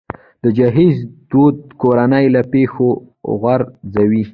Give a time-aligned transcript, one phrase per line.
[0.43, 0.97] د جهیز
[1.31, 2.89] دود کورنۍ له پښو
[3.39, 4.23] غورځوي.